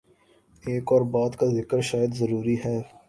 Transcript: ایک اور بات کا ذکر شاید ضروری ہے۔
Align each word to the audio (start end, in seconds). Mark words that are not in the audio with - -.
ایک 0.63 0.91
اور 0.93 1.01
بات 1.13 1.37
کا 1.39 1.45
ذکر 1.57 1.81
شاید 1.81 2.11
ضروری 2.15 2.55
ہے۔ 2.65 2.77